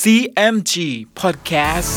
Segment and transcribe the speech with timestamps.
[0.00, 0.74] CMG
[1.20, 1.92] Podcast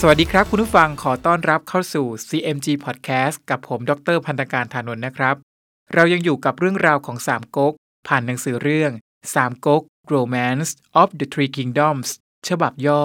[0.00, 5.36] สวัสดีครับคุณผู้ฟังขอต้อนรับเข้าสู่ CMG Podcast กับผมดรพันธการธานนท์นะครับ
[5.94, 7.74] เรายังอยู่กับเรื่องราวของสามก๊ก
[8.08, 8.92] ผ่านหนังสือเรื่อง
[9.34, 9.82] สามก๊ก
[10.14, 10.70] Romance
[11.00, 12.08] of the Three Kingdoms
[12.48, 13.02] ฉบับย่อ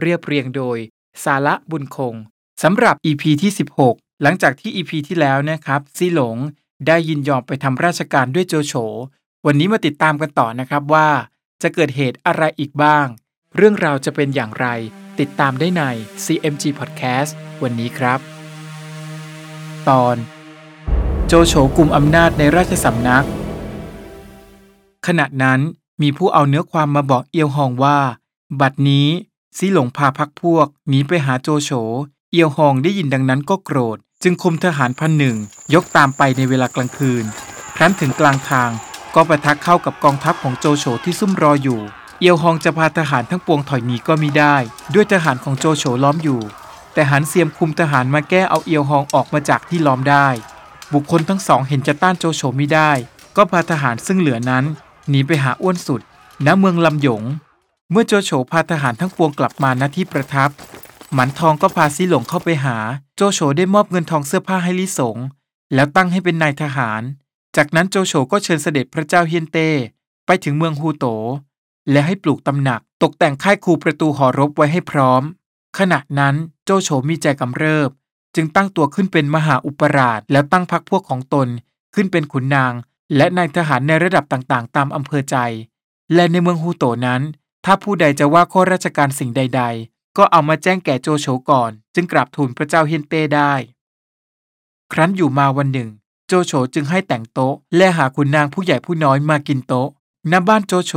[0.00, 0.78] เรียบเรียงโดย
[1.24, 2.14] สาระบุญคง
[2.62, 3.52] สำหรับ EP ที่
[3.86, 6.38] 16 หลังจากที่ EP ที่แล้วนะครับซีหลง
[6.86, 8.74] ได้ยินยอมไปทำราชการด้วยโจโฉ
[9.46, 11.08] วันนี้มาติดตามกันต่อนะครับว่า
[11.62, 13.06] จะเกิดเหตุอะไรอีกบ้าง
[13.56, 14.66] เรื่องราวจะเป็นอย่างไร
[15.20, 15.82] ติดตามได้ใน
[16.24, 17.30] CMG Podcast
[17.62, 18.20] วันนี้ครับ
[19.88, 20.16] ตอน
[21.26, 23.26] โจโฉกลุ่มอำนาจในราชสำนัก
[25.06, 25.60] ขณะนั้น
[26.02, 27.98] มีผู้เอาเนื้อความมาบอกเอียวฮองว่า
[28.60, 29.08] บัดนี้
[29.56, 31.70] ซีหลงพาพักพวกหนีไปหาโจโฉ
[32.32, 35.36] เอียวฮองได้ยินดังนั้นก็โกรธ จึงคุมทหารพันหนึ่ง
[35.74, 37.24] ยกตามไปในเวลากลางคืน
[37.76, 38.70] ครั้นถึงกลางทาง
[39.14, 41.80] ก็ประทักเข้ากับกองทัพของโจโฉที่ซุ่มรออยู่
[42.20, 44.56] เอียวฮองจะพาทหารทั้งปวงถอยหนีก็มิได้
[44.94, 46.40] ด้วยทหารของโจโฉล้อมอยู่
[46.94, 50.28] แต่หันเซียมคุมทหารมาแก้เอาเอียวฮองออกมาจากที่ล้อมได้
[50.92, 52.90] บุคคลทั้งสองเห็นจะต้านโจโฉไม่ได้
[53.36, 54.64] ก็พาทหารซึ่งเหลือนั้น
[55.08, 56.00] หนีไปหาอ้วนสุด
[56.46, 57.22] ณเมืองลำหยง
[57.90, 60.50] เมื่อโจโฉพาทหารทั้งปวงกลับมาณที่ประทับ
[61.14, 62.76] หมันทองก็พาซีหลงเข้าไปหา
[63.16, 65.16] โจโฉได้มอบเงินทองเสื้อผ้าให้ลิสง
[65.74, 67.02] แล้วตั้งให้เป็นนายทหาร
[67.56, 69.68] จากนั้นโจโฉก็เชิญเสด็จพระเจ้าเฮียนเต้
[70.26, 71.06] ไปถึงเมืองฮูโต
[71.90, 75.22] และให้ปลูกตำหนัก ตกแต่งค่ายคูประตูหอรบไว้ให้พร้อม
[75.78, 76.34] ขณะนั้น
[76.64, 77.90] โจโฉมีใจกำเริบ
[78.34, 81.48] จึงตั้งตัวขึ้นเป็นมหาอุปราช แล้วตั้งพรรคพวกของตน
[81.94, 82.72] ขึ้นเป็นขุนนาง
[83.16, 85.36] และนายทหารในระดับต่างๆ ตามอำเภอใจ
[86.14, 87.22] และในเมืองฮูโตนั้น
[87.64, 93.52] ถ้าผู้ใดจะว่าข้อราชการสิ่งใด ๆ ก็เอามาแจ้งแก่โจโฉก่อน จึงกราบทูลพระเจ้าเฮียนเต้ได้
[94.92, 95.88] ครั้นอยู่มาวันหนึ่ง
[96.26, 99.88] โจโฉจึงให้แต่งโต๊ะ และหาขุนนางผู้ใหญ่ผู้น้อยมากินโต๊ะ
[100.30, 100.92] ณบ้านโจโฉ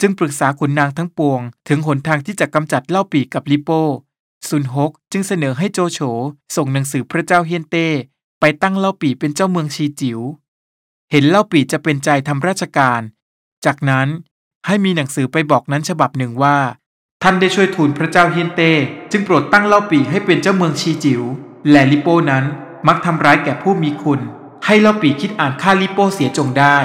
[0.00, 3.82] จึงปรึกษาขุนนางทั้งปวง ถึงหนทางที่จะกำจัดเล่าปีกับลิโป้
[4.48, 6.00] ซุนฮกจึงเสนอให้โจโฉ
[6.56, 7.86] ส่งหนังสือพระเจ้าเฮียนเต้
[8.40, 10.20] ไปตั้งเล่าปีเป็นเจ้าเมืองชีจิว๋ว
[11.10, 13.00] เห็นเล่าปีจะเป็นใจทำราชการ
[13.64, 14.08] จากนั้น
[14.66, 16.58] ให้มีหนังสือไปบอกนั้นฉบับหนึ่งว่า
[17.22, 18.72] ท่านได้ช่วยทูลพระเจ้าเฮียนเต้
[19.12, 21.22] จึงโปรดตั้งเล่าปีให้เป็นเจ้าเมืองชีจิว๋ว
[21.70, 22.44] และลิโป้นั้น
[22.88, 24.20] มักทำร้ายแก่ผู้มีคุณ
[24.66, 26.78] ให้เล่าปีคิดอ่านฆ่าลิโป้เสียจงได้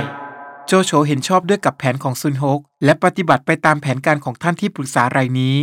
[0.67, 5.57] โจโฉเห็นชอบด้วยกับแผนของซุนฮก และปฏิบัติไปตามแผนการของท่านที่ปรึกษารายนี้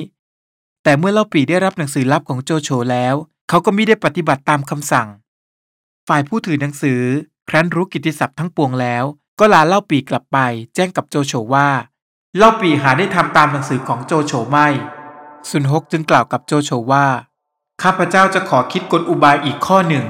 [0.82, 3.14] แต่เมื่อเล่าปีได้รับหนังสือลับของโจโฉแล้ว
[3.48, 5.08] เขาก็ไมิได้ปฏิบัติตามคำสั่ง
[6.08, 7.00] ฝ่ายผู้ถือหนังสือ
[7.48, 9.04] ครั้นรู้กิตติศัพท์ทั้งปวงแล้ว
[9.38, 10.38] ก็ลาเล่าปีกลับไป
[10.74, 11.68] แจ้งกับโจโฉว่า
[12.36, 14.66] เล่าปีหาได้ทำตามหนังสือของโจโฉไม่
[15.48, 17.06] ซุนฮกจึงกล่าวกับโจโฉว่า
[17.82, 20.04] ข้าพเจ้าจะขอคิดกลอุบายอีกข้อหนึ่ง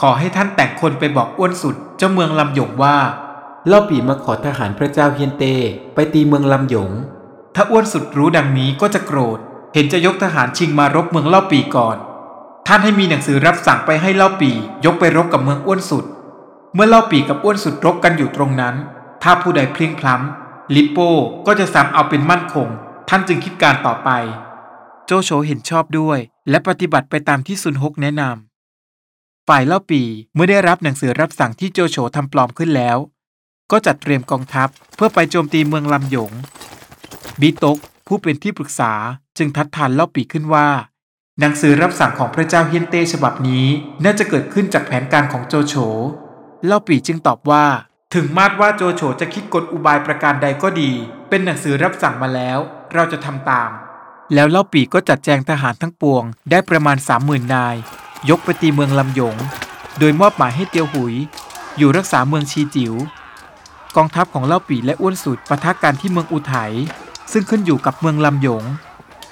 [0.00, 2.96] ขอให้ท่านแต่งคนไปบอกอ้วนสุดเจ้าเมืองลำหยงว่า
[3.66, 5.44] เล่าปีมาขอทหารพระเจ้าเฮียนเต
[5.94, 6.90] ไปตีเมืองลำหยง
[7.54, 9.38] ถ้าอ้วนสุดรู้ดังนี้ก็จะโกรธ
[9.74, 11.96] เห็นจะยกทหารชิงมารบเมืองเล่าปีก่อน
[12.66, 14.50] ท่านให้มีหนังสือรับสั่งไปให้เล่าปี
[14.84, 16.04] ยกไปรบกับเมืองอ้วนสุด
[16.74, 18.74] เมื่อเล่าปีกับอ้วนสุดรบกันอยู่ตรงนั้น
[19.22, 21.10] ถ้าผู้ใดเพลียงพล้ำ ลิปโป้
[21.46, 22.68] ก็จะซ้ำเอาเป็นมั่นคง
[23.08, 24.10] ท่านจึงคิดการต่อไป
[25.06, 26.18] โจโฉเห็นชอบด้วย
[26.50, 30.02] และปฏิบัติไปตามที่ซุนฮกแนะนำฝ่ายเล่าปี
[30.34, 32.98] เมื่อได้รับหนังสือรับสั่งที่โจโฉทำปลอมขึ้นแล้ว
[33.70, 36.32] ก็จัดเตรียมกองทัพเพื่อไปโจมตีเมืองลำหยง
[37.40, 38.92] บีตกผู้เป็นที่ปรึกษา
[39.38, 40.68] จึงทัดทานเล่าปีขึ้นว่า
[41.40, 43.66] หนังสือรับสั่งของพระเจ้าเฮียนเต้ฉบับนี้
[44.04, 45.74] น่าจะเกิดขึ้นจากแผนการของโจโฉ
[46.66, 47.64] เล่าปีจึงตอบว่า
[48.14, 50.92] ถึงมาดว่าโจโฉจะคิดกลอุบายประการใดก็ดี
[51.28, 52.58] เป็นหนังสือรับสั่งมาแล้ว
[52.94, 53.70] เราจะทำตาม
[54.34, 57.76] แล้วเล่าปีก็จัดแจงทหารทั้งปวงได้ประมาณสามหมื่นนาย
[58.30, 59.36] ยกไปตีเมืองลำหยง
[59.98, 61.14] โดยมอบหมายให้เตียวหุย
[61.78, 62.94] อยู่รักษาเมืองชีจิว๋ว
[63.96, 66.72] กองทัพของเล่าปีและอ้วนสุดปะทะกันที่เมืองอุทัย
[67.32, 68.64] ซึ่งขึ้นอยู่กับเมืองลำหยง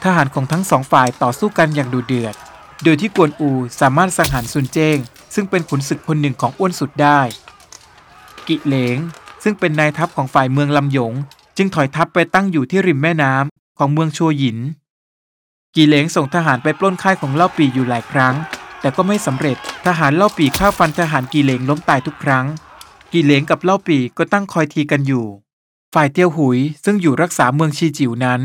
[0.04, 2.34] ทหารของทั้งสองฝ่ายต่อสู้กันอย่างดุเดือด
[2.84, 3.50] โดยที่กวนอู
[3.80, 4.98] สามารถสังหารซุนเจ้ง
[5.34, 7.20] ซึ่งเป็นขุนศึกคนหนึ่งของอ้วนสุดได้
[8.48, 8.98] กิเหลง
[9.42, 11.12] ซึ่งเป็นนายทัพของฝ่ายเมืองลำหยง
[11.56, 14.58] จึงถอยทัพไปตั้งอยู่ที่ริมแม่น้ำของเมืองชัวหยิน
[15.74, 18.34] กีเหลงส่งทหารไปปล้นค่ายของเล่าปีอยู่หลายครั้ง
[18.80, 19.56] แต่ก็ไม่สำเร็จ
[19.86, 22.46] ทหารเล่าปีฆ่าฟันทหารกีเหลงล้มตายทุกครั้ง
[23.12, 25.26] กีเหลงกับเล่าปีก็ตั้งคอยทีกันอยู่
[25.94, 28.40] ฝ่ายเตียวหุยซึ่งอยู่รักษาเมืองชีจิ๋วนั้น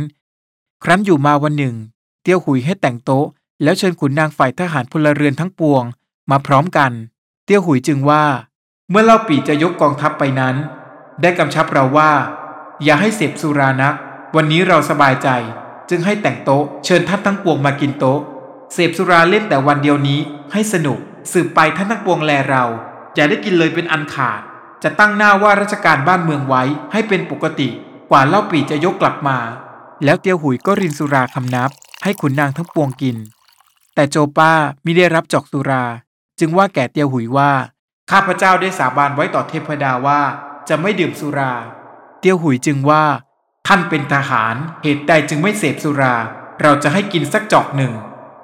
[0.83, 1.75] ครั้นอยู่มาวันหนึ่ง
[2.21, 3.27] เตียวหุยให้แต่งโต๊ะ
[3.63, 5.83] แล้วเชิญขุนนางฝ่ายทหารพลเรือนทั้งปวง
[6.31, 6.91] มาพร้อมกัน
[7.45, 8.23] เตียวหุยจึงว่า
[8.91, 10.55] เมื่อเล่าปีจะยกกองทัพไปนั้น
[11.21, 12.11] ได้กำชับเราว่า
[12.83, 13.95] อย่าให้เสพสุรานัก
[14.35, 15.29] วันนี้เราสบายใจ
[15.89, 18.19] จึงให้แต่งโต๊ะเชิญท่านทั้งปวงมากินโต๊ะ
[18.73, 20.19] เสพสุราเล่นแต่วันเดียวนี้
[20.51, 20.99] ให้สนุก
[21.31, 22.63] สืบไปท่านทั้งปวงแลเรา
[23.15, 24.41] อย่าได้กินเลยเป็นอันขาด
[24.83, 27.69] จะตั้งหน้าว่าราชการบ้านเมืองไว้ให้เป็นปกติ
[28.11, 29.37] กว่าเล่าปีจะยกกลับมา
[30.03, 31.69] แล้วเตียวหุยก็รินสุราคำนับ
[32.03, 33.17] ให้ขุนนางทั้งปวงกิน
[33.95, 34.53] แต่โจป้า
[34.85, 35.83] มิได้รับจอกสุรา
[36.39, 37.51] จึงว่าแก่เตียวหุยว่า
[38.13, 40.21] ข้าพเจ้าได้สาบานไว้ต่อเทพดาว่า
[40.69, 41.53] จะไม่ดื่มสุรา
[42.19, 43.03] เตียวหุยจึงว่า
[43.67, 46.15] ท่านเป็นทหารเหตุใดจึงไม่เสพสุรา
[46.61, 47.93] เราจะให้กินสักจอกหนึ่ง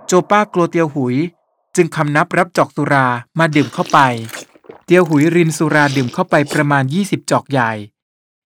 [0.07, 1.15] โจป้ากลัวเตียวหุย
[1.75, 3.07] จึงคำนับรับจอกสุรา
[3.39, 3.99] มาดื่มเข้าไป
[4.85, 7.71] เตียวหุยรินสุราดื่มเข้าไปประมาณ 20 จอกใหญ่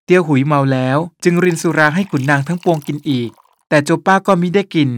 [0.05, 3.29] เตียวหุยเมาแล้วจึงรินสุราให้ขุนนางทั้งปวงกินอีก
[3.69, 4.89] แต่โจป้าก็มิได้กิน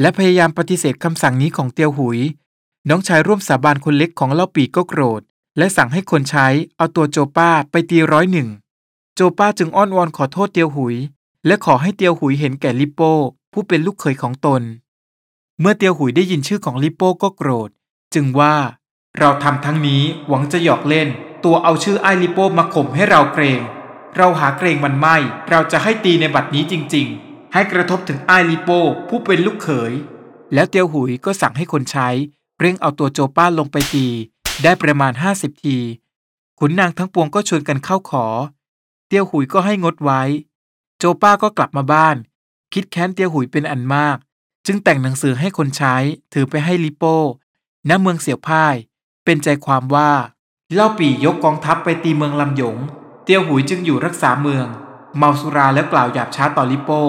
[0.00, 2.18] และพยายามปฏิเสธคำสั่งนี้ของเตียวหุย
[2.88, 5.22] น้องชายร่วมสาบานคนเล็กของเล่าปีก็โกรธ
[5.60, 6.46] และสั่งให้คนใช้
[6.76, 8.48] เอาตัวโจป้าไปตีร้อยหนึ่ง
[9.14, 10.96] โจป้าจึงอ้อนวอนขอโทษเตียวหุย
[11.46, 13.12] และขอให้เตียวหุยเห็นแก่ลิปโป้
[13.52, 14.62] ผู้เป็นลูกเขยของตน
[15.60, 17.70] เมื่อเตียวหุยได้ยินชื่อของลิปโป้ก็โกรธ
[18.14, 18.54] จึงว่า
[19.18, 21.08] เราทำทั้งนี้หวังจะหยอกเล่น
[21.44, 23.60] ตัวเอาชื่อไอลิปโป้มาข่มให้เราเกรง
[24.16, 25.16] เราหาเกรงมันไม่
[25.50, 29.92] เราจะให้ตีในบัดนี้จริง ๆ ให้กระทบถึงไอลิโป้ผู้เป็นลูกเขย
[30.54, 32.08] แล้วเตียวหุยก็สั่งให้คนใช้
[32.60, 34.06] เร่งเอาตัวโจป้าลงไปตี
[34.64, 35.78] ได้ประมาณ 50 ที
[36.58, 38.26] ขุนนางทั้งปวงก็ชวนกันเข้าขอ
[39.06, 40.22] เตียวหุยก็ให้งดไว้
[40.98, 42.16] โจป้าก็กลับมาบ้าน
[42.72, 44.16] คิดแค้นเตียวหุยเป็นอันมาก
[44.66, 45.96] จึงแต่งหนังสือให้คนใช้
[46.32, 47.16] ถือไปให้ลิโป้
[47.88, 48.74] ณเมืองเสี่ยวพ่าย
[49.24, 50.10] เป็นใจความว่า
[50.74, 52.76] เล่าปี่ยกกองทัพไปตีเมืองลำหยง
[53.24, 54.66] เตียวหุยจึงอยู่รักษาเมือง
[55.18, 57.02] เมาสุราแล้วกล่าวหยาบช้าต่อลิโป้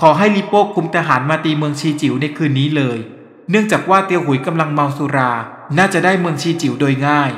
[0.00, 2.98] ขอให้ลิโป้คุมทหารมาตีเมืองชีจิ๋วในคืนนี้เลย
[3.50, 5.32] เนื่องจากว่าเตียวหุยกำลังเมาสุรา
[5.76, 7.30] น่าจะได้เมืองชีจิ๋วโดยง่าย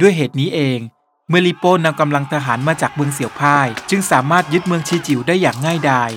[0.00, 0.78] ด้วยเหตุนี้เอง
[1.28, 6.10] เมื่อลิโป้นำกำลังทหารมาจากเมืองเสี่ยวพ่าย จึงสามารถยึดเมืองชีจิ๋วได้อย่างง่ายดาย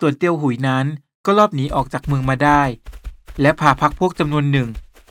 [0.00, 0.86] ส่วนเตียวหุยนั้น
[1.26, 2.62] ก็ลอบหนีออกจากเมืองมาได้
[3.40, 4.68] และพาพักพวกจำนวนหนึ่ง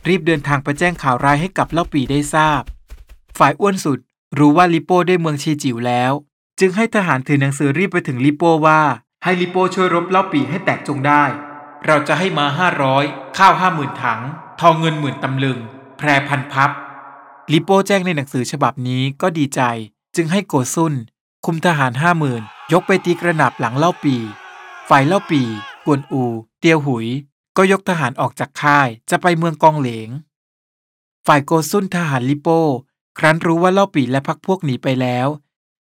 [0.07, 2.62] รีบเดินทางไปแจ้งข่าวร้ายให้กับเล่าปีได้ทราบ
[3.38, 4.00] ฝ่ายอ้วนสุด
[4.39, 6.12] รู้ว่าลิโป้ได้เมืองชีจิ๋วแล้ว
[6.59, 8.81] จึงให้ทหารถือหนังสือรีบไปถึงลิโป้ว่า
[9.24, 11.24] ให้ลิโป้ช่วยรบเล่าปีให้แตกจงได้
[11.86, 13.04] เราจะให้มาห้าร้อย
[13.38, 14.21] ข้าวห้าหมื่นถัง
[14.66, 15.60] ทองเงินหมื่นตำลึง
[15.98, 16.72] แพรพันพับ
[17.52, 19.62] ลิโป้แจ้งในหนังสือฉบับนี้ก็ดีใจ
[20.16, 20.94] จึงให้โกซุน
[21.46, 22.42] คุมทหารห้าหมื่น
[22.74, 24.16] ยกไปตีกระหนับหลังเล่าปี
[24.90, 25.42] ฝ่ายเล่าปี
[25.86, 26.24] กวนอู
[26.60, 27.08] เตียวหุย
[27.58, 30.10] ก็ยกทหารออกจากค่ายจะไปเมืองกองเหลง
[31.28, 32.62] ฝ่ายโกซุนทหารลิโป้
[33.18, 35.28] ครั้นรู้ว่าเล่าปีและพักพวกหนีไปแล้ว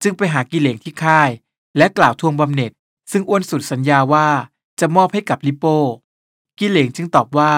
[0.03, 1.31] จึงไปหากิเหลงที่ค่าย
[1.77, 2.73] และกล่าวทวงบำเหน็จ
[3.13, 4.29] ซึ่งอ้วนสุดสัญญาว่า
[4.81, 5.77] จะมอบให้กับลิโป้
[6.59, 7.53] กิเหลงจึงตอบว่า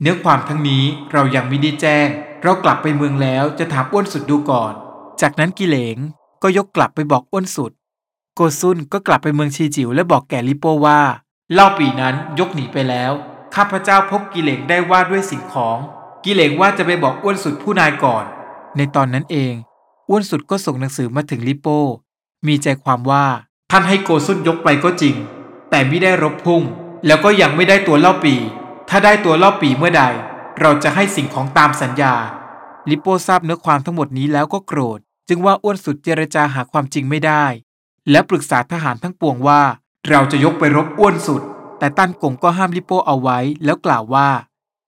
[0.00, 2.08] เนื้อความทั้งนี้เรายังไม่ได้แจ้ง
[2.42, 4.72] เรากลับไปเมืองแล้วจะถามอ้วนสุดดูก่อน
[5.20, 5.96] จากนั้นกิเหลง
[6.42, 7.72] ก็ยกกลับไปบอกอ้วนสุด
[8.34, 11.00] โกซุนก็กลับไปเมืองชีจิ๋วและบอกแก่ลิโปว่า
[11.52, 13.12] เล่าปีนั้นยกหนีไปแล้ว
[13.54, 15.78] ข้าพเจ้าพบกิเหลงได้ว่าด้วยสิ่งของ
[16.24, 18.24] กิเหลงว่าจะไปบอกอ้วนสุดผู้นายก่อน
[18.76, 19.54] ในตอนนั้นเอง
[20.08, 21.68] อ้วนสุดก็ส่งหนังสือมาถึงลิโป
[22.46, 23.24] มีใจความว่า
[23.70, 25.14] ท่านให้โกซุนยกไปก็จริง
[25.70, 26.62] แต่ไม่ได้รบพุ่ง
[27.06, 28.34] แล้วก็ยังไม่ได้ตัวเล่าปี
[28.88, 30.04] ถ้าได้ตัวเล่าปีเมื่อใด
[30.60, 32.14] เราจะให้สิ่งของตามสัญญา
[32.90, 34.98] ลิโป้ทราบเนื้อความทั้งหมดนี้แล้วก็โกรธ
[35.28, 37.44] จึงว่าอ้วนสุดเจรจาหาความจริงไม่ได้
[38.10, 39.62] และปรึกษาทหารทั้งปวงว่า
[40.10, 41.42] เราจะยกไปรบอ้วนสุด
[41.78, 44.28] แต่ตั้นกงก็ห้ามลิโป้เอาไว้แล้วกล่าวว่า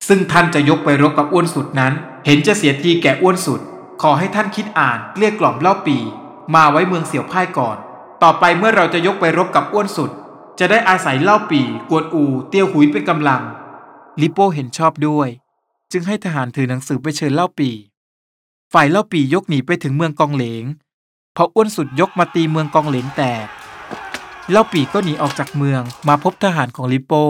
[0.09, 1.93] ซึ่งท่านจะยกไปรบกับอ้วนสุดนั้น
[2.27, 3.61] เห็นจะเสียทีแก่อ้วนสุด
[4.03, 5.99] ขอให้ท่านคิดอ่านเกลี้ยกล่อมเล่าปี
[6.55, 7.77] มาไว้เมืองเสี่ยวพ่ายก่อน
[8.23, 10.11] ต่อไปเมื่อเราจะยกไปรบกับอ้วนสุด
[10.59, 11.61] จะได้อาศัยเล่าปี
[11.91, 13.43] กวนอู เตียวหุยเป็นกำลัง
[14.21, 15.29] ลิโป้เห็นชอบด้วย
[15.93, 17.71] จึงให้ทหารถือหนังสือไปเชิญเล่าปี
[18.73, 20.65] ฝ่ายเล่าปียกหนีไปถึงเมืองกองเหลง
[21.37, 23.47] พออ้วนสุดยกมาตีเมืองกองเหลงแตก
[24.51, 27.25] เล่าปีก็หนีออกจากเมืองมาพบทหารของลิโป้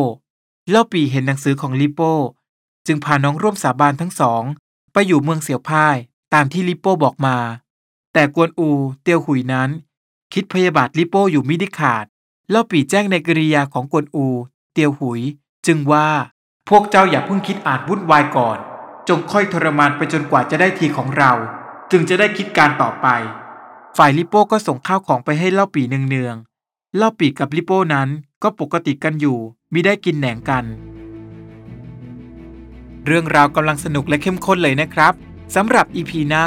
[0.70, 2.14] เล่าปีเห็นหนังสือของลิโป้
[2.86, 4.42] จึงพาน้องร่วมสาบานทั้งสอง
[4.92, 5.96] ไปอยู่เมืองเสี่ยวพ่าย
[6.34, 7.36] ตามที่ลิโป้บอกมา
[8.12, 8.68] แต่กวนอู
[9.02, 9.70] เตียวหุยนั้น
[10.32, 12.04] คิดพยาบาทลิโป้อยู่มิได้ขาด
[12.50, 14.26] เล่าปีแจ้งในกริยาของกวนอู
[14.72, 15.20] เตียวหุย
[15.66, 16.08] จึงว่า
[16.70, 18.58] พวกเจ้าอย่าเพิ่งคิดอ่านวุ่นวายก่อน
[19.08, 21.32] จงค่อยทรมานไปจนกว่าจะได้ทีของเรา
[21.90, 23.06] จึงจะได้คิดการต่อไป
[23.96, 28.08] ฝ่ายลิโป้ก็ส่งข้าวของไปให้เล่าปีเนืองๆเล่าปีกับลิโป้นั้น
[28.42, 29.38] ก็ปกติกันอยู่
[29.72, 30.64] มิได้กินแหนงกัน
[33.06, 35.12] เรื่องราวกำลังสนุกและเข้มข้นเลยนะครับ
[35.54, 36.46] สำหรับอีพีหน้า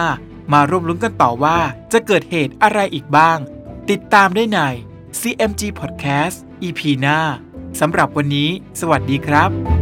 [0.54, 1.58] มาร่วมลุ้นกันต่อว่า
[1.94, 3.38] จะเกิดเหตุอะไรอีกบ้าง
[3.90, 4.60] ติดตามได้ใน
[5.20, 7.20] CMG Podcast EP หน้า
[7.80, 8.50] สำหรับวันนี้
[8.80, 9.79] สวัสดีครับ